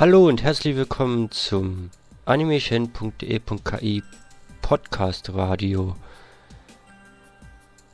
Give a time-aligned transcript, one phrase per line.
[0.00, 1.90] Hallo und herzlich willkommen zum
[2.24, 4.04] animation.de.ki
[4.62, 5.96] Podcast Radio.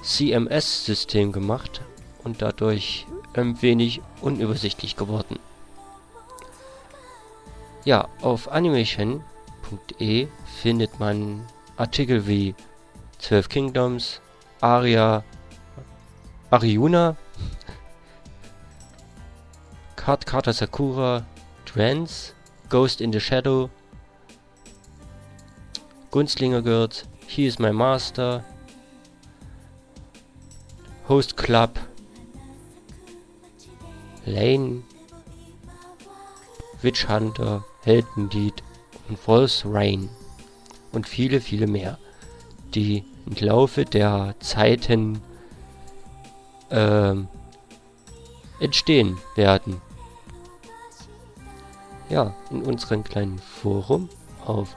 [0.02, 1.80] CMS-System gemacht
[2.24, 5.38] und dadurch ein wenig unübersichtlich geworden.
[7.84, 10.28] Ja, auf animation.de
[10.60, 12.56] findet man Artikel wie
[13.18, 14.20] 12 Kingdoms,
[14.60, 15.22] Aria,
[16.50, 17.16] Ariuna,
[20.08, 21.26] Card Carter Sakura,
[21.66, 22.32] Trance,
[22.70, 23.68] Ghost in the Shadow,
[26.10, 28.42] Gunstlinger Girls, He is My Master,
[31.08, 31.78] Host Club,
[34.24, 34.82] Lane,
[36.80, 38.62] Witch Hunter, Heldenlied
[39.10, 40.08] und False Rain
[40.90, 41.98] und viele, viele mehr,
[42.74, 45.20] die im Laufe der Zeiten
[46.70, 47.28] ähm,
[48.58, 49.82] entstehen werden.
[52.08, 54.08] Ja, in unserem kleinen Forum
[54.44, 54.74] auf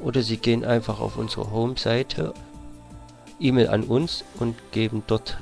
[0.00, 2.32] Oder Sie gehen einfach auf unsere Home-Seite,
[3.38, 5.38] E-Mail an uns und geben dort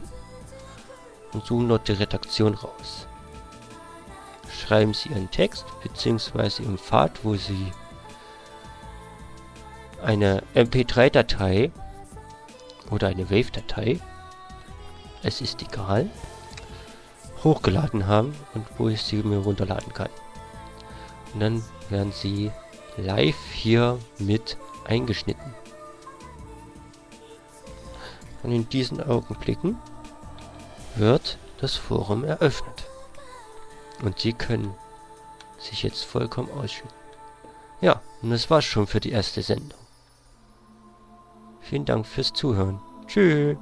[1.32, 3.06] und suchen dort die Redaktion raus
[4.72, 6.62] schreiben Sie Ihren Text bzw.
[6.62, 7.72] Ihren Pfad, wo Sie
[10.02, 11.70] eine MP3-Datei
[12.90, 14.00] oder eine Wave-Datei,
[15.22, 16.08] es ist egal,
[17.44, 20.10] hochgeladen haben und wo ich sie mir runterladen kann.
[21.34, 22.50] Und dann werden sie
[22.96, 25.54] live hier mit eingeschnitten.
[28.42, 29.78] Und in diesen Augenblicken
[30.96, 32.84] wird das Forum eröffnet.
[34.02, 34.74] Und sie können
[35.58, 36.90] sich jetzt vollkommen ausschütten.
[37.80, 39.78] Ja, und das war's schon für die erste Sendung.
[41.60, 42.80] Vielen Dank fürs Zuhören.
[43.06, 43.56] Tschüss.